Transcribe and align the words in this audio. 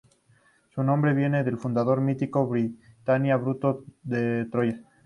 Su 0.73 0.81
nombre 0.81 1.13
viene 1.13 1.43
del 1.43 1.59
fundador 1.59 2.01
mítico 2.01 2.45
de 2.51 2.71
Britania, 3.03 3.37
Bruto 3.37 3.85
de 4.01 4.45
Troya. 4.51 4.79